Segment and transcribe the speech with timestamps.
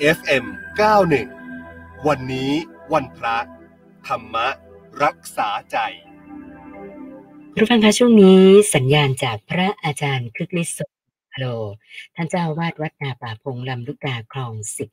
[0.00, 0.44] FM
[1.26, 2.50] 91 วันนี้
[2.92, 3.38] วันพระ
[4.06, 4.36] ธรรม
[5.02, 5.76] รักษาใจ
[7.58, 8.40] รู้ฟังคะช่วงนี้
[8.74, 10.84] สัญญาณจากพระอาจารย์คึกฤทธิ์สุ
[11.38, 11.44] โล
[12.14, 14.90] ท่านเจ้าวาดวัดนาป่าพงลำลูกกาคลองสิบ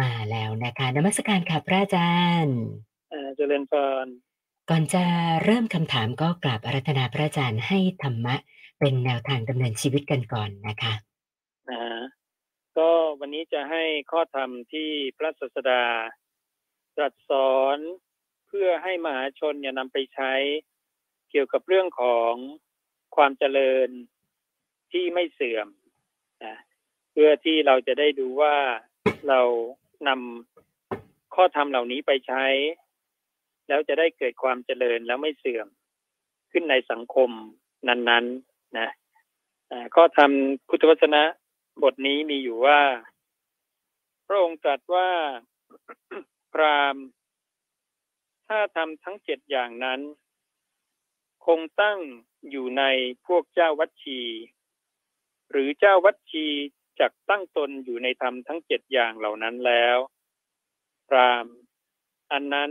[0.00, 2.14] มาแล้วนะคะนมัสการค่ะพระอาจา
[2.44, 2.58] รย์
[3.36, 3.72] เจริญพ
[4.04, 4.06] ร
[4.70, 5.04] ก่อนจะ
[5.44, 8.36] เริ่มคำถามก็กราบอารัธนาพระอาจารย์ให้ธรรมะ
[8.78, 10.92] เป็นแนวทางดำเนินชีวิตกันก่อนนะคะ
[11.70, 11.82] นะ
[12.78, 12.90] ก็
[13.20, 15.84] วันนี้จะให้ข้อธรรมที่พระศาสดา
[16.96, 17.78] ตรัสสอน
[18.46, 20.32] เพื่อให้มหาชนเนี่ยนำไปใช้
[21.30, 22.32] เกี่ยวกับเรื่องของ
[23.16, 23.88] ความเจริญ
[24.92, 25.68] ที่ไม่เสื่อม
[26.44, 26.56] นะ
[27.12, 28.56] เพื่อที่เราจะได้ดูว่า
[29.28, 29.40] เรา
[30.08, 32.44] นำข้อธรรมเหล่านี้ไปใช้
[33.68, 35.68] แล้วจะได้เกิดความเจริญแล้วไม่เสื่อม
[36.52, 37.30] ขึ้นในสังคม
[37.88, 38.88] นั้นๆนะ
[39.94, 40.30] ข้อธรรม
[40.68, 41.22] พุทธวจนะ
[41.82, 42.80] บทนี้มีอยู่ว่า
[44.26, 45.10] พระองค์ตรัสว่า
[46.52, 46.96] พราม
[48.48, 50.00] ถ้าทำทั้งเจ็ดอย่างนั้น
[51.46, 51.98] คงตั้ง
[52.50, 52.82] อยู่ใน
[53.26, 54.20] พวกเจ้าวัชี
[55.50, 56.46] หรือเจ้าวัชี
[57.00, 59.98] จักตั้งตนอยู่ในธรรมทั้งเจ็ดอย่างเหล่านั้นแล้ว
[61.08, 61.46] พราม
[62.32, 62.70] อันนั้น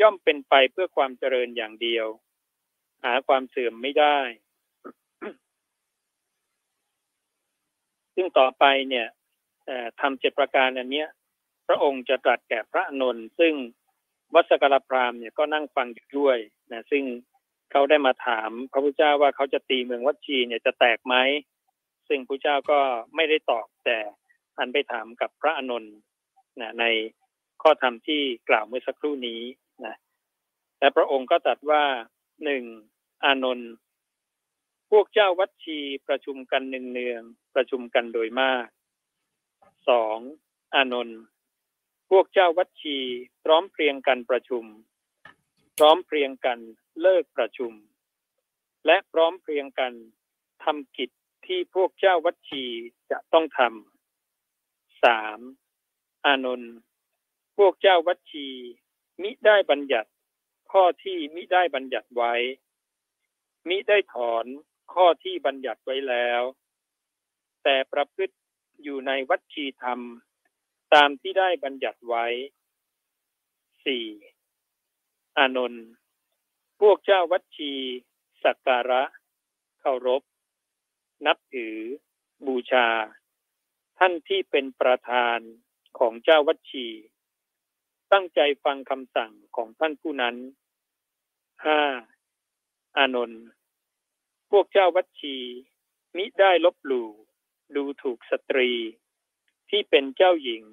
[0.00, 2.06] ย่อมเป็นไปเพื่อความเจริญอย่างเดียว
[3.04, 4.18] หาความเสื่อมไม่ได้
[8.22, 9.06] ซึ่งต่อไปเนี่ย
[10.00, 11.08] ทำเจ็ดประการอันเนี้ย
[11.68, 13.54] พระองค์จะตรัสแก่พระนนท์ซึ่ง
[14.34, 16.38] วัสกรพรามเนี่ยก็นั่งฟังอยู่ด้วย
[16.72, 17.04] นะซึ่ง
[17.70, 21.14] เขาได้มาถามพระพุทธเจ้าว่าเขาจะตีเมืองวัชีเนี่ยจะแตกไหม
[22.08, 22.78] ซึ่งพระเจ้าก็
[23.14, 23.98] ไม่ได้ตอบแต่
[24.58, 25.94] อันไปถามกับพระอนนท์
[26.60, 26.84] นะใน
[27.62, 29.40] ข้อธรรมที่กล่าวเมื่อสักครู่นี้
[29.86, 29.96] นะ
[30.78, 31.82] และพระองค์ก็ตรัสว่า
[32.44, 32.64] หนึ่ง
[33.24, 33.72] อานนท์
[34.96, 38.66] พวกเจ้าวัดชีประชุมกันเนืองๆประชุมกันโดยมาก
[39.88, 40.18] สอง
[40.74, 41.20] อานนท์
[42.10, 42.98] พวกเจ้าวัดชี
[43.44, 44.64] พร้อมเพรียงกันประชุม
[45.76, 46.58] พร้อมเพรียงกัน
[47.00, 47.72] เลิกประชุม
[48.86, 49.92] และพร้อมเพรียงกัน
[50.64, 51.10] ทำกิจ
[51.46, 52.64] ที่พวกเจ้าวัดชี
[53.10, 55.38] จะต้องทำสาม
[56.26, 56.74] อานนท์
[57.58, 58.48] พวกเจ้าวัดชี
[59.22, 60.10] มิได้บัญญัติ
[60.72, 62.34] ข้อที่มิได้บัญญัติไว้
[63.68, 64.46] มิได้ถอน
[64.94, 66.42] ข้อที่บัญญัติไว้แล้ว
[67.64, 68.36] แต่ประพฤติ
[68.82, 70.00] อยู่ในวัชีธรรม
[70.94, 72.26] ตามที่ได้บัญญัติไว้
[73.84, 74.06] สี่
[75.38, 75.86] อานนท์
[76.80, 77.72] พวกเจ้าวัชี
[78.44, 79.02] สักการะ
[79.80, 80.22] เคารพ
[81.26, 81.76] นับถือ
[82.46, 82.88] บูชา
[83.98, 85.38] ท่านที่เป็นประธาน
[85.98, 86.86] ของเจ้าวัชี
[88.12, 90.36] ตั้งใจฟังคำสั่งของท่านผู้นั้น
[91.64, 91.80] ห้า
[92.98, 93.42] อานนท์
[94.56, 95.36] พวกเจ้าวัดชี
[96.16, 97.10] มิได้ลบหลู่
[97.76, 98.70] ดูถูกสตรี
[99.70, 100.64] ที่เป็นเจ้าหญิง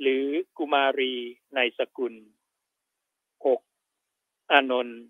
[0.00, 0.26] หรือ
[0.56, 1.14] กุมารี
[1.54, 2.14] ในสกุล
[3.44, 3.60] หก
[4.50, 5.00] อานนท์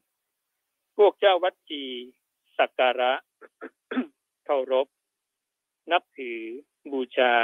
[0.96, 1.82] พวกเจ้าวัดชี
[2.58, 3.12] สักการะ
[4.44, 4.88] เคารพ
[5.92, 6.40] นับถือ
[6.92, 7.34] บูชา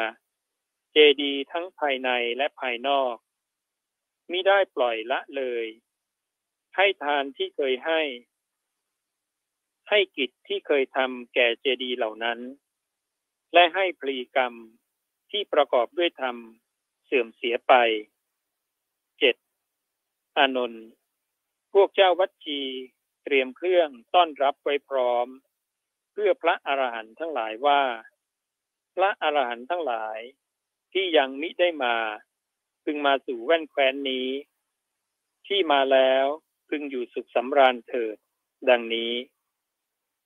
[0.93, 3.15] เจดีทั้งภายในและภายนอก
[4.31, 5.67] มิได้ปล่อยละเลย
[6.77, 8.01] ให้ทานที่เคยให้
[9.95, 12.39] ให้กิจที่เคยทำแก่เจดีเหล่านั้น
[13.53, 14.55] และให้ปรีกรรม
[15.31, 16.37] ที่ประกอบด้วยธรรม
[17.05, 17.73] เสื่อมเสียไป
[19.19, 19.37] เจ็ด
[20.39, 20.87] อานนท์
[21.73, 22.61] พวกเจ้าวัดจี
[23.25, 25.27] เตรียมเครื่องต้อนรับไว้พร้อม
[26.13, 27.83] เพื่อพระอรหันต์ทั้งหลายว่า
[28.95, 30.19] พระอรหันต์ทั้งหลาย
[30.93, 31.97] ที่ยังมิได้มา
[32.85, 34.29] พึงมาสู่แว่นแคว้นนี้
[35.47, 36.25] ที่มาแล้ว
[36.69, 38.17] พึงอยู่สุขสำราญเถิด
[38.71, 39.13] ดังนี้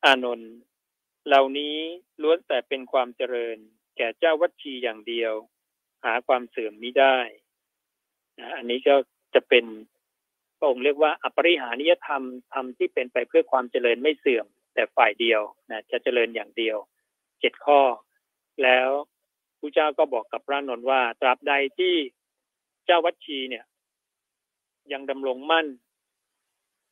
[0.06, 0.52] อานนท์
[1.26, 1.76] เหล่านี้
[2.22, 3.56] ล้วนแต่เป็นความเจริญ
[3.96, 5.32] แก่เจ้าวัดชีอย่างเดียว
[6.04, 7.16] หาความเสื่อมมิได้
[8.38, 8.94] นะอันนี้ก็
[9.34, 9.64] จะเป็น
[10.58, 12.22] พระองค์เรียกว่าอปริหานิยธรรม
[12.52, 15.40] ธรรมที่เป็นไปเพื่อความเจริญไม่เสื่อม แต่ฝ่ายเดียว
[15.70, 16.76] นะจะเจริญอย่างเดียว
[17.40, 17.80] เจ็ดข้อ
[18.62, 18.88] แล้ว
[19.60, 21.94] พระเจ้าก็บอกกับพระนนท์ว่า ตราบใดที่
[22.86, 23.64] เจ้าวัดชีเนี่ย
[24.92, 25.66] ยังดำรงมั่น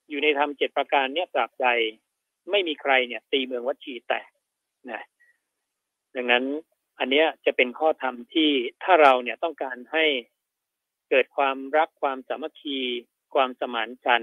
[0.09, 1.69] อยู่ในธรรมเจ็ดประการเนี่ยตราบใด
[2.51, 4.31] ไม่มีใครเนี่ย ตีเมืองวัชีแตก
[4.91, 5.03] นะ
[6.17, 6.45] ดังนั้น
[6.99, 8.51] อันเนี้ยจะเป็นข้อธรรมที่
[8.83, 10.05] ถ้าเราเนี่ยต้องการให้
[11.11, 12.79] เกิดความรักความสามัคคี
[13.35, 14.23] ความสมานฉัน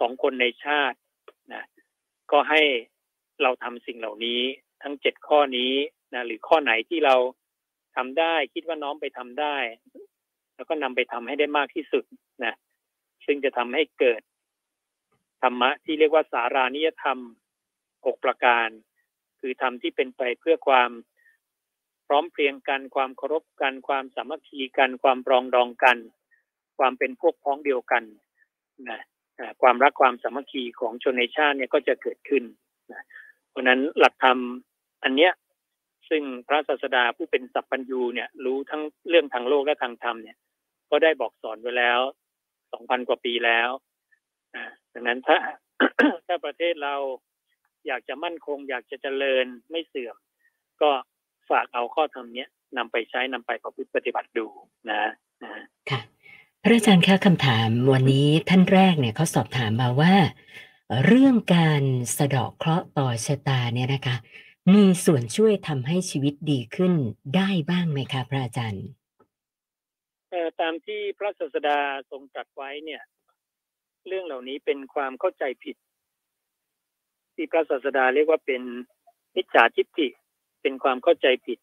[0.00, 0.98] ของคนในชาติ
[1.52, 1.64] นะ
[2.32, 2.62] ก็ให้
[3.42, 4.40] เราทำสิ่งเหล่านี้
[4.82, 5.72] ทั้งเจ็ดข้อนี้
[6.14, 7.16] นะหรือข้อไหนที่เรา
[7.96, 9.56] ทำได้คิดว่าน้องไปทำได้
[10.54, 12.04] แล้วก็นำไปทำให้ได้มากที่สุด
[12.44, 12.54] นะ
[13.26, 14.20] ซึ่งจะทำให้เกิด
[15.42, 17.18] ธรรมะที่เรียกว่าสารานิยธรรม
[18.06, 18.68] หกประการ
[19.40, 20.90] คือธรรมที่เป็นไปเพื่อความ
[22.06, 25.98] พร้อมเพรียงกันความเคารพกัน ความสามัคคีกันความปรองดองกัน
[26.78, 28.04] ความเป็นพวกพ้องเดียวกัน
[28.88, 29.00] นะ
[29.62, 32.44] ความรักความสามัคคีของชนในชาติเนี่ยก็จะเกิดขึ้น
[32.92, 33.04] นะ
[33.50, 34.38] เพราะนั้นหลักธรรม
[35.02, 35.32] อันเนี้ย
[36.08, 40.36] ซึ่งพระศาสดาผู้เป็นสัพพัญญูเนี่ยรู้ทั้งเรื่องทางโลกและทางธรรมเนี่ย
[40.90, 42.00] ก็ได้บอกสอนไว้แล้ว
[42.72, 43.68] สองพันกว่าปีแล้ว
[44.92, 45.36] ดังนั้นถ้า
[46.26, 46.94] ถ้าประเทศเรา
[47.86, 50.16] อยากจะมั่นคง อยากจะเจริญไม่เสื่อม
[50.82, 50.90] ก็
[51.50, 52.46] ฝากเอาข้อธรรมนี้
[52.76, 54.46] นำไปใช้นำไปประพฤติปฏิบัติดู
[54.90, 55.02] นะ
[55.42, 55.52] นะ
[55.90, 56.00] ค่ะ
[56.62, 60.14] พระอาจารย์คะคำถามวันนี้ท่านแรกเนี่ยเขาสอบถามมาว่า
[61.06, 61.82] เรื่องการ
[62.18, 64.16] สะดอกเคราะห์ต่อชะตาเนี่ยนะคะ
[64.74, 66.92] มีส่วนช่วยทำให้ชีวิตดีขึ้น
[67.36, 68.86] ได้บ้างไหมคะพระอาจารย์
[70.60, 71.78] ตามที่พระศาสดา
[72.10, 73.02] ทรงตรัสไว้เนี่ย
[74.08, 75.76] เรื่องเหล่านี้เป็นความเข้าใจผิด
[77.34, 78.62] ที่พระศาสดาเรียกว่าเป็น
[79.36, 80.08] มิจฉาทิฏฐิ
[80.62, 81.58] เป็นความเข้าใจผิด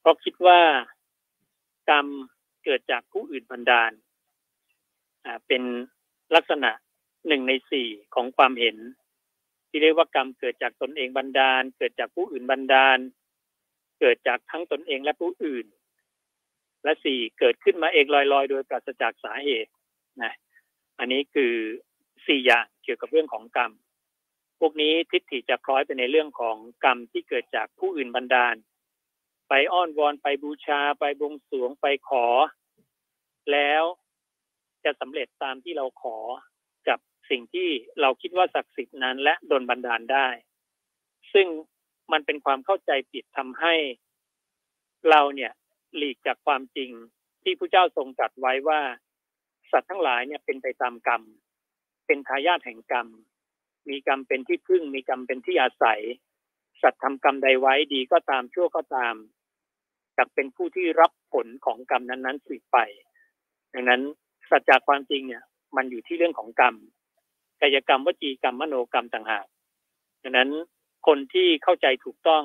[0.00, 0.60] เพราะคิดว่า
[1.90, 2.06] กรรม
[2.64, 3.92] เกิดจากผู้อื่นบันดาล
[5.46, 5.62] เป็น
[6.34, 6.70] ลักษณะ
[7.28, 8.76] หนึ่งในสี่ของความเห็น
[9.68, 12.98] ที่เรียกว่ากรรมเกิดจากตนเองบันดาล เกิดจากผู้อื่นบันดาล
[14.00, 15.66] เกิดจากทั้งตนเองและผู้อื่น
[16.84, 19.70] และสี่เกิดขึ้นมาเองลอยๆ โดยปราศจากสาเหตุ
[20.22, 20.34] นะ
[20.98, 21.54] อันนี้คือ
[22.26, 23.72] สี่อย่างเกี่ยวกับเรื่องของกรรม
[24.60, 28.54] พวกนี้ทิฏฐิจะคล้อยไปในเรื่องของกรรมที่เกิดจากผู้อื่นบันดาล
[29.48, 32.26] ไปอ้อนวอนไปบูชา ไปบวงสรวงไปขอ
[33.52, 33.84] แล้ว
[34.84, 36.16] จะสำเร็จตามที่เราขอ
[36.88, 36.98] กับ
[37.30, 37.68] สิ่งที่
[38.00, 40.28] เราคิดว่าศักดิ์สิทธิ์นั้น และดนบันดาลได้
[41.32, 41.46] ซึ่ง
[42.12, 43.74] มันเป็นความเข้าใจผิดทำให้
[45.10, 45.52] เราเนี่ย
[45.96, 46.90] หลีกจากความจริง
[47.42, 48.80] ที่พระเจ้าทรงตรัสไว้ว่า
[49.72, 51.22] สัตว์ทั้งหลายเนี่ยเป็นไปตามกรรม
[52.06, 53.08] เป็นทายาทแห่งกรรม
[53.88, 56.00] มีกรรมเป็นที่พึ่ง มีกรรมเป็นที่อาศัย
[56.82, 59.14] สัตว์ทำกรรมใดไว้ดีก็ตามชั่วก็ตาม
[60.16, 62.78] จะเป็นผู้ที่รับผลของกรรมนั้นๆสืบไป
[63.74, 64.02] ดังนั้น
[64.50, 65.44] สัจจความจริงเนี่ย
[65.76, 66.74] มันอยู่ที่เรื่องของกรรม
[67.62, 69.46] กายกรรมวจีกรรมมโนกรรมต่างหาก
[70.22, 70.50] ดังนั้น
[71.06, 72.44] คนที่เข้าใจถูกต้อง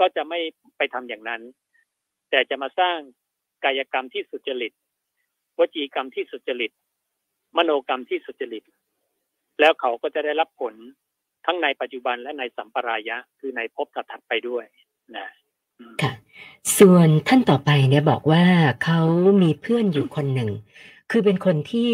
[0.00, 0.40] ก็จะไม่
[0.76, 1.42] ไปทำอย่างนั้น
[2.30, 2.98] แต่จะมาสร้าง
[3.64, 4.72] กายกรรมที่สุจริต
[5.60, 6.72] วจีกรรมที่สุจริต
[7.56, 8.64] มโนกรรมที่สุจริต
[9.60, 10.74] แล้วเขาก็จะได้รับผล
[11.46, 14.64] ทั้งในปัจจุบันและในสัมปรายะ คือในภพถัดไปด้วย
[15.16, 15.26] นะ
[16.02, 16.12] ค่ะ
[16.78, 18.44] ส่วนท่านต่อไปเนี่ยบอกว่า
[18.84, 19.00] เขา
[19.42, 20.50] มีเพื่อนอยู่คนหนึ่ง
[21.10, 21.92] คือเป็นคนที่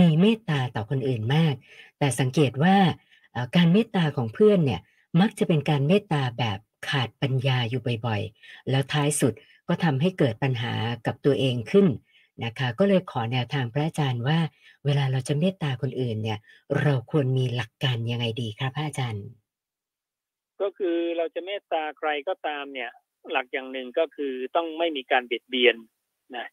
[0.00, 1.54] มีเมตตาต่อคนอื่นมาก
[1.98, 2.76] แต่สังเกตว่า
[3.56, 4.80] การเมตตาของเพื่อนเนี่ย
[5.20, 6.58] มักจะเป็นการเมตตาแบบ
[6.88, 9.32] ขาดปัญญาอยู่บ่อยๆ แล้วท้ายสุด
[9.68, 10.72] ก็ทำให้เกิดปัญหา
[11.06, 11.86] กับตัวเองขึ้น
[12.44, 14.38] นะคะก็เลยขอแนวทางพระอาจารย์ว่า
[14.84, 16.38] เวลาเราจะเมตตาคนอื่นเนี่ย
[16.82, 19.26] เราควรมีหลักการยังไงดีครับพระอาจารย์
[20.60, 22.90] ก็คือเราจะเมตตาใครก็ตามเนี่ย
[23.32, 25.76] หลักอย่างหนึ่งก็คือต้องไม่มีการเบียดเบียน
[26.36, 26.46] นะ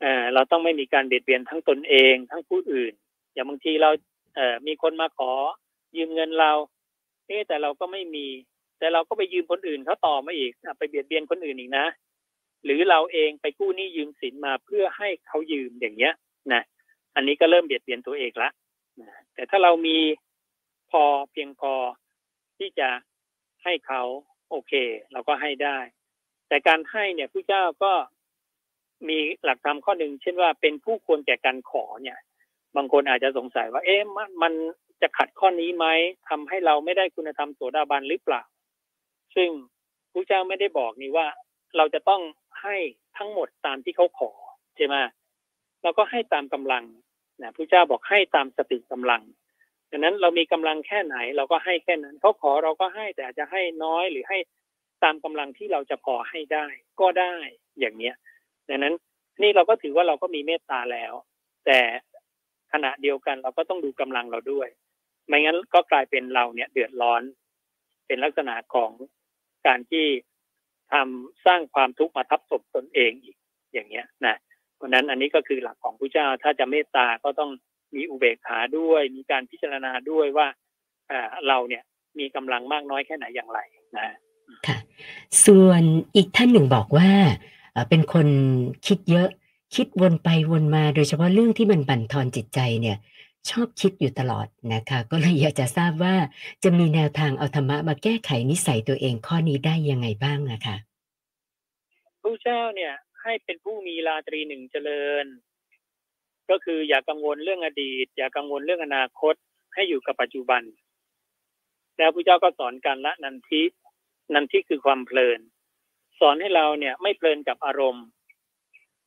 [0.00, 2.92] เออเราต้องไม่มีการเบียดเบียนทั้งตนเอง ทั้งผู้อื่น
[3.32, 3.90] อย่างบางทีเรา
[4.34, 5.32] เอ่อมีคนมาขอ
[5.96, 6.52] ยืมเงินเรา
[7.26, 8.26] เอ๊แต่เราก็ไม่มี
[8.78, 11.86] แต่เราก็ไปยืมคนอื่นเขาต่อมาอีกไปเบียดเบียนคนอื่นอีกนะ
[12.66, 16.14] หรือเราเองไปกู้หนี้ยืมสินมาเพื่อให้เขายืมอย่างเงี้ย
[16.52, 16.62] นะ
[17.14, 18.50] อันนี้ก็เริ่มเบียดเบียนตัวเองละ
[19.34, 19.98] แต่ถ้าเรามี
[20.90, 21.02] พอ
[21.32, 21.72] เพียงพอ
[22.58, 22.88] ที่จะ
[23.64, 24.02] ให้เขา
[24.50, 24.72] โอเค
[25.12, 25.78] เราก็ให้ได้
[26.48, 27.92] แต่การให้เนี่ยผู้เจ้าก็
[29.08, 32.18] มีหลักธรรมข้อหนึ่งเช่นว่าเป็นผู้ควรแก่การขอเนี่ย
[32.76, 34.00] บางคนอาจจะสงสัยว่า เอ๊ะ
[34.42, 34.52] มัน
[35.02, 35.86] จะขัดข้อนี้ไหม
[36.28, 38.42] ทำให้เราไม่ได้คุณธรรมโสดาบันหรือเปล่า
[39.36, 39.50] ซึ่ง
[40.12, 41.26] ผู้เจ้าไม่ได้บอกนี่ว่า
[41.76, 42.22] เราจะต้อง
[42.62, 42.76] ให้
[43.18, 44.30] ทั้งหมดตามที่เขาขอ
[44.76, 44.96] ใช่ไหม
[45.82, 46.84] เราก็ให้ตามกำลัง
[47.42, 49.22] นะพระเจ้าบอกให้ตามสติกำลัง
[49.90, 54.38] ดังนั้นเรามีกำลังแค่ไหน เราก็ให้แค่นั้นเขาขอเราก็ให้แต่อาจจะให้น้อยหรือให้
[55.04, 56.66] ตามกำลังที่เราจะพอให้ได้
[57.00, 57.34] ก็ได้
[57.78, 58.14] อย่างเนี้ย
[58.68, 58.94] ดังนั้น
[59.42, 61.12] นี่เราก็ถือว่าเราก็มีเมตตาแล้ว
[61.66, 61.80] แต่
[62.72, 64.68] ขณะเดียวกันเราก็ต้องดูกำลังเราด้วย
[65.26, 67.22] ไม่งั้นก็กลายเป็นเราเนี่ยเดือดร้อน
[68.06, 68.90] เป็นลักษณะของ
[69.66, 70.06] การที่
[70.92, 73.36] ทำสร้างความทุกข์มาทับศพตนเองอีก
[73.72, 74.36] อย่างเงี้ยนะ
[74.76, 77.50] เพราะนั้นอันนี้ก็คือหลักของพระเจ้าถ้าจะเมตตาก็ต้อง
[77.96, 80.46] มีอุเบกขาด้วย มีการพิจารณาด้วยว่า
[81.48, 81.82] เราเนี่ย
[82.18, 83.60] มีกำลังมากน้อยแค่ไหนอย่างไร
[83.96, 84.16] นะ
[84.66, 84.76] ค่ะ
[85.46, 85.82] ส่วน
[86.16, 87.10] อีกท่านหนึ่งบอกว่า
[87.88, 88.28] เป็นคน
[88.86, 89.28] คิดเยอะ
[89.76, 92.96] คิดวนไปวนมาโดยเฉพาะเรื่องที่มันบั่นทอนจิตใจเนี่ย
[93.50, 96.14] ชอบคิดอยู่ตลอดนะคะ ก็เลยอยากจะทราบว่า
[96.64, 100.76] จะมีแนวทางเอาธรรมะมาแก้ไขนิสัยตัวเองข้อนี้ได้ยังไงบ้างนะคะ
[102.22, 105.26] ผู้เจ้าเนี่ยให้เป็นผู้มีราตรีหนึ่งเจริญ
[106.50, 109.34] ก็คืออย่ากังวลเรื่องอดีต อย่ากังวลเรื่องอนาคต
[109.74, 110.62] ให้อยู่กับปัจจุบัน
[111.98, 113.62] แล้วพระเจ้าก็สอนการละนันทิ
[114.34, 115.40] นันทิคือความเพลิน
[116.20, 118.06] สอนให้เราเนี่ยไม่เพลินกับอารมณ์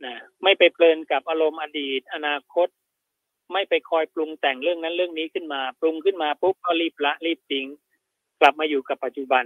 [0.05, 2.67] นะไม่ไปเพลินกับอารมณ์อดีต อนาคต
[3.53, 7.67] ไม่ไปคอยปรุงแต่งเรื่องนั้นเรื่องนี้ขึ้นมา ปรุงขึ้นมาปุ๊บก็รีบละรีบทิ้ง
[8.39, 9.45] กลับมาอยู่กับปัจจุบัน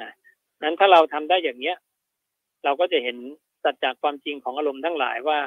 [0.00, 0.12] นะ
[0.62, 1.76] นั้นถ้าเราทำได้อย่างเนี้ย
[2.64, 3.16] เราก็จะเห็น
[3.64, 5.40] สัจจากความจริงของอารมณ์ทั้งหลายว่า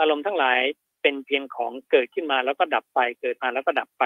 [0.00, 0.58] อารมณ์ทั้งหลาย
[1.02, 4.04] เป็นเพียงของเกิดขึ้นมาแล้วก็ดับไปเกิดมาแล้วก็ดับไป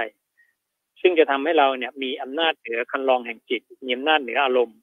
[1.01, 4.79] ซึ่งจะทำให้เราเนี่ย มีอำนาจเหนือคันลองแห่งจิตมีอำนาจเหนืออารมณ์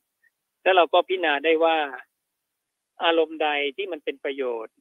[0.64, 1.78] แล้วเราก็พิจารณาได้ว่า
[3.04, 4.76] อารมณ์ใดที่มันเป็นประโยชน์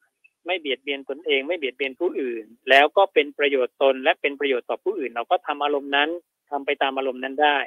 [0.46, 6.10] ไม่เบียดเบียนตนเอง ไม่เบียดเบียนผู้อื่น แล้วก็เป็นประโยชน์ตนและเป็นประโยชน์ต่อผู้อื่น เราก็ทำอารมณ์นั้น
[6.50, 7.58] ทำไปตามอารมณ์นั้นได้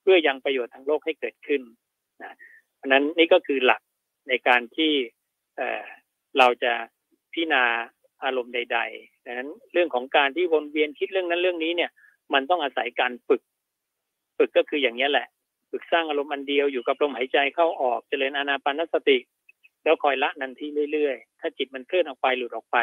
[0.00, 1.62] เพื่อยังประโยชน์ทางโลกให้เกิดขึ้น
[2.22, 2.32] นะ
[2.76, 3.82] เพราะนั้นนี่ก็คือหลัก
[4.28, 4.92] ในการที่
[5.56, 6.72] เเราจะ
[7.32, 7.64] พิจารณา
[8.24, 11.90] อารมณ์ใดๆดังนั้นเรื่องของการที่วนเวียนคิดเรื่องนั้นเรื่องนี้เนี่ย
[12.34, 13.42] มันต้องอาศัยการฝึก
[14.36, 15.26] ฝึกก็คืออย่างนี้แหละ
[15.70, 19.18] ฝึกสร้างอารมณ์อันเดียวอยู่กับลมหายใจเข้าออก เจริญอานาปานสติ
[19.84, 22.78] แล้วคอยละนันทีเรื่อยๆ ถ้าจิตมันเคลื่อนออกไปหลุดออกไป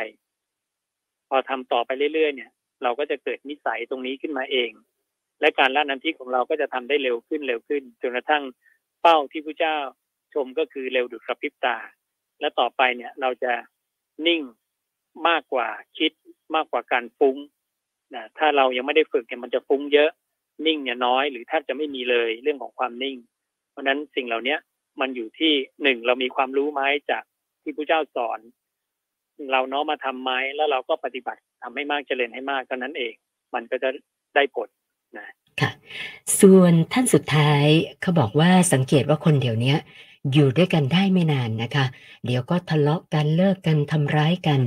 [1.29, 2.51] พอทำต่อไปเรื่อยๆ เนี่ย
[2.83, 4.71] เราก็จะเกิดนิสัยตรงนี้ขึ้นมาเอง
[5.41, 8.43] และการละนันทีของเราก็จะทำได้เร็วขึ้นเร็วขึ้นจนกระทั่ง
[9.01, 9.75] เป้าที่พระเจ้า
[10.33, 11.77] ชมก็คือเร็วดุจกระพริบตา
[12.39, 13.53] และต่อไปเนี่ยเราจะ
[14.27, 14.41] นิ่ง
[15.27, 16.11] มากกว่าคิด
[16.55, 17.37] มากกว่าการฟุ้ง
[18.15, 20.09] นะถ้าเรายังไม่ได้ฝึกเนี่ยมันจะฟุ้งเยอะ
[20.65, 23.17] นิ่งเนี่ยน้อย หรือแทบจะไม่มีเลยเรื่องของความนิ่ง
[23.71, 24.55] เพราะนั้นสิ่งเหล่านี้
[25.01, 25.53] มันอยู่ที่
[25.83, 27.23] หนึ่งเรามีความรู้ไหมจาก
[27.61, 28.39] ที่พระเจ้าสอน
[29.51, 33.13] เราเนาะมาทำไหมแล้วเราก็ปฏิบัติทำให้มากเจริญให้มากเท่านั้นเอง
[33.53, 33.89] มันก็จะ
[34.35, 34.69] ได้ผล
[35.17, 35.27] นะ
[35.61, 35.71] ค่ะ
[36.41, 37.65] ส่วนท่านสุดท้าย
[38.01, 39.75] เขาบอกว่าสังเกตว่าคนเดี๋ยวนี้
[40.33, 41.85] อยู่ด้วยกันได้ไม่นานนะคะ
[42.25, 44.59] เดี๋ยวก็ทะเลาะกันเลิกกันทำร้ายกัน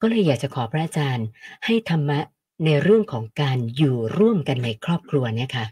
[0.00, 1.26] ก็เลยอยากจะขอพระอาจารย์
[1.64, 2.20] ให้ธรรมะ
[2.64, 5.66] ในเรื่องของการอยู่ร่วมกันในครอบครัวเนี่ยค่ะ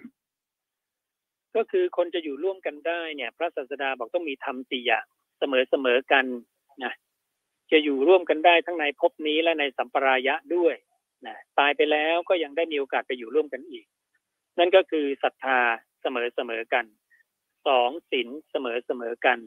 [1.56, 5.06] ก็คือคนจะอยู่ร่วมกันได้เนี่ย พระศาสดาบอกต้องมีธรรมสี่อย่าง
[5.38, 6.24] เสมอเสมอกัน
[6.84, 6.92] นะ
[7.72, 10.74] จะอยู่ร่วมกันได้ทั้งในภพนี้และในสัมปรายะด้วย
[11.26, 13.86] นะตายไปแล้วก็ยังได้มีโอกาสไปอยู่ร่วมกันอีก
[14.58, 15.60] นั่นก็คือศรัทธา
[16.02, 16.84] เสมอเสมอกัน
[17.66, 19.38] สองศีลเสมอเสมอกัน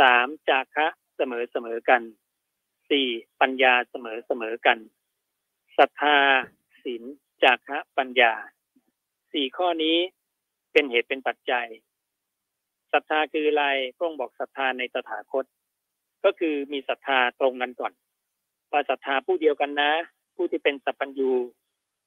[0.00, 2.02] สามจาคะเสมอเสมอกัน
[2.90, 3.08] สี่
[3.40, 4.78] ปัญญาเสมอเสมอกัน
[5.78, 6.16] ศรัทธา
[6.84, 7.02] ศีล
[7.42, 8.32] จาคะปัญญา
[9.32, 9.96] สี่ข้อนี้
[10.72, 11.66] เป็นเหตุเป็นปัจจัย
[12.92, 13.64] ศรัทธาคืออะไร
[13.96, 15.44] พระองค์บอกศรัทธาในตถาคต
[16.24, 17.92] ก็คือมีศรัทธาตรงกันก่อน
[18.72, 19.90] ว่าศรัทธาผู้เดียวกันนะ
[20.36, 21.32] ผู้ที่เป็นสัพพัญญู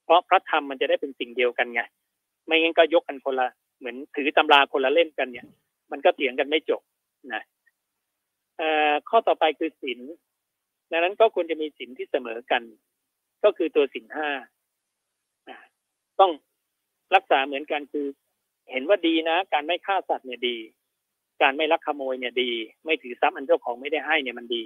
[0.03, 1.81] เพราะพระธรรมมันจะได้เป็นสิ่งเดียวกันไง
[2.45, 5.47] ไม่งั้นก็ยกกันคนละเหมือนถือตำราคนละเล่มกันเนี่ย
[5.91, 6.81] มันก็เถียงกันไม่จบ
[7.33, 7.43] นะ
[9.09, 9.99] ข้อต่อไปคือศีล
[10.91, 12.61] ดังนั้นก็ควรจะมีศีลที่เสมอกัน
[13.43, 14.29] ก็คือตัวศีลห้า
[16.19, 16.31] ต้อง
[17.15, 18.05] รักษาเหมือนกันคือ
[18.71, 20.57] เห็นว่าดีนะ การไม่ฆ่าสัตว์เนี่ยดี
[21.41, 22.51] การไม่ลักขโมยเนี่ยดี
[22.85, 24.63] ไม่ถือทรัพย์อันเจ้าของไม่ได้ให้เนี่ยมันดี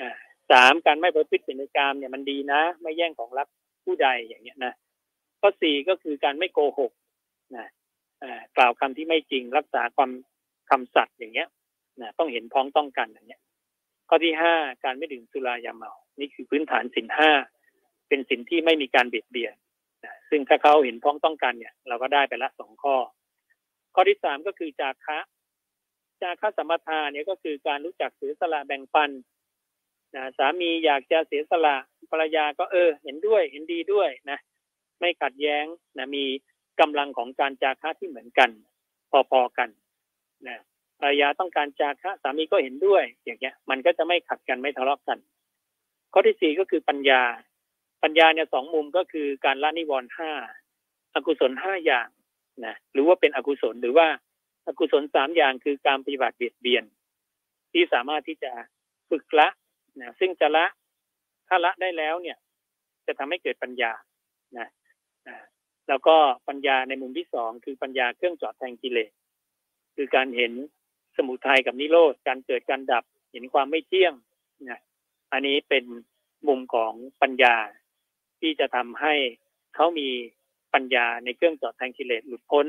[0.00, 0.10] อ่า
[0.50, 3.48] สามการไม่ประพฤติผิดในกรรมเนี่ยมันดีนะ ไม่แย่งของรัก
[3.84, 4.72] ผู้ใดอย่างเงี้ยนะ
[5.40, 6.92] ข้อสี่ก็คือการไม่โกหก
[7.56, 7.66] นะ
[8.56, 10.10] กล่าวคำที่ไม่จริงรักษาความ
[10.70, 11.48] คำสัตย์อย่างเงี้ย
[12.00, 13.42] นะต้องเห็นพ้องต้องกันอย่างเงี้ย
[14.08, 14.54] ข้อที่ห้า
[14.84, 17.30] การไม่ดื่มสุรายาเมา นี่คือพื้นฐานสินห้า
[18.08, 19.54] เป็นสินที่ไม่มีการเบียดเบียน
[20.34, 22.96] ซึ่งถ้าเขาเห็นพ้องต้องกันเนี่ย เราก็ได้ไปละสองข้อ
[23.94, 25.18] ข้อที่สามก็คือจาคะ
[26.22, 29.10] จาคะสัมปทาเนี่ยก็คือการรู้จักเสียสละแบ่งปัน
[30.16, 31.76] นะสามีอยากจะเสียสละ
[32.10, 34.38] ภรรยาก็เออ เห็นด้วยเห็นดีด้วยนะ
[35.00, 35.64] ไม่ขัดแย้ง
[35.98, 36.24] นะมี
[36.80, 38.50] กำลังของการจาคะที่เหมือนกัน
[39.30, 39.68] พอๆกัน
[40.48, 40.58] นะ
[41.00, 45.18] ภรรยาต้องการจาคะสามีก็เห็นด้วย อย่างเงี้ย มันก็จะไม่ขัดกันไม่ทะเลาะกัน
[46.12, 47.22] ข้อที่สี่ก็คือปัญญา
[48.02, 50.32] ปัญญาเนี่ยสองมุมก็คือการละนิวรณ์ห้า
[51.14, 52.08] อกุศลห้าอย่าง
[52.64, 54.06] นะหรือว่าเป็นอกุศลหรือว่า
[54.66, 56.84] อากุศลสามอย่างคือการปฏิบัติเบียดเบียน
[57.72, 58.52] ที่สามารถที่จะ
[59.10, 59.48] ฝึกละ
[60.00, 60.66] นะซึ่งจะละ
[61.48, 62.38] ถ้าละได้แล้วเนี่ย
[63.06, 63.92] จะทำให้เกิดปัญญา
[64.58, 64.68] นะ
[65.28, 65.36] นะ
[65.88, 66.16] แล้วก็
[66.48, 69.12] ปัญญาในมุมที่สองคือปัญญาเครื่องจอดแทงกิเลส
[69.96, 70.52] คือการเห็น
[71.16, 74.14] สมุทัยกับนิโรธการเกิดการดับเห็นความไม่เที่ยง
[74.70, 74.80] นะ
[75.32, 75.84] อันนี้เป็น
[76.48, 76.92] มุมของ
[77.22, 77.56] ปัญญา
[78.42, 79.14] ที่จะทำให้
[79.74, 80.08] เขามี
[80.74, 82.66] ปัญญาในเครื่องจอดแทงกิเลสหลุดพ้น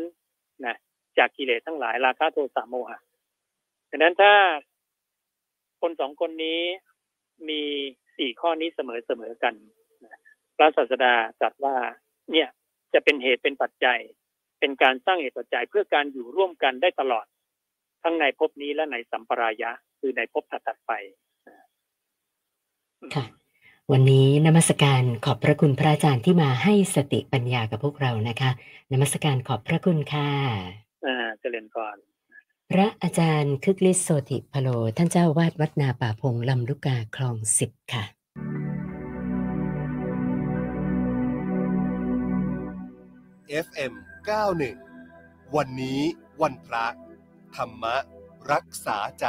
[0.65, 0.77] นะ
[1.17, 2.99] จากกิเลสทั้งหลายราคะโทสะโมหะ
[3.89, 4.33] ดังนั้นถ้า
[5.81, 6.59] คนสองคนนี้
[7.49, 7.61] มี
[8.17, 9.53] สี่ข้อนี้เสมอเสมอกัน
[10.57, 11.75] พระศาสดาตรัสว่า
[12.31, 12.49] เนี่ย
[12.93, 13.99] จะเป็นเหตุเป็นปัจจัย
[14.59, 17.25] เป็นการสร้างเหตุปัจจัยเพื่อการอยู่ร่วมกันได้ตลอด
[18.03, 20.91] ทั้งในภพนี้และในสัมปรายะ คือในภพถัดไป
[23.15, 23.25] ค่ะ
[23.91, 28.49] วันนี้นมัสการขอบพระคุณพระอาจารย์ที่มาให้สติปัญญากับพวกเรานะคะ
[28.91, 30.29] นมัสการขอบพระคุณค่ะ
[31.05, 31.95] อ่าเจริญก่อน
[32.71, 38.03] พระอาจารย์คึกฤทธิ์โสติพโล ท่านเจ้าอาวาดวัดนาป่าพงลำลูกกาคลองสิบค่ะ
[43.65, 43.93] FM
[44.75, 45.99] 91 วันนี้
[46.41, 46.87] วันพระ
[47.55, 47.83] ธรรม
[48.51, 49.27] รักษาใจ